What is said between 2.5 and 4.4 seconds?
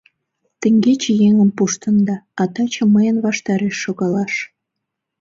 таче мыйын ваштареш шогалаш.